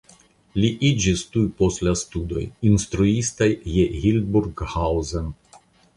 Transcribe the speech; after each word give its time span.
Li 0.61 0.69
iĝis 0.87 1.21
tuj 1.35 1.43
post 1.59 1.83
la 1.87 1.93
studoj 2.01 2.45
instruisto 2.71 3.51
je 3.75 3.85
Hildburghausen. 3.99 5.33